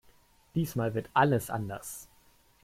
Diesmal 0.55 0.95
wird 0.95 1.11
alles 1.13 1.51
anders! 1.51 2.07